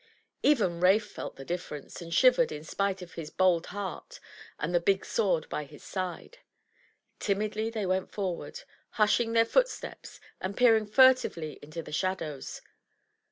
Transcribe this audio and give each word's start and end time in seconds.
Even 0.41 0.79
Rafe 0.79 1.11
felt 1.11 1.35
the 1.35 1.45
difference, 1.45 2.01
and 2.01 2.11
shivered 2.11 2.51
in 2.51 2.63
spite 2.63 3.03
of 3.03 3.13
his 3.13 3.29
bold 3.29 3.67
heart 3.67 4.19
and 4.57 4.73
the 4.73 4.79
big 4.79 5.05
sword 5.05 5.47
by 5.47 5.63
his 5.63 5.83
side. 5.83 6.39
Timidly 7.19 7.69
they 7.69 7.85
went 7.85 8.09
forward, 8.11 8.61
hushing 8.93 9.33
their 9.33 9.45
footsteps 9.45 10.19
and 10.39 10.57
peering 10.57 10.87
furtively 10.87 11.59
into 11.61 11.83
the 11.83 11.91
shadows. 11.93 12.63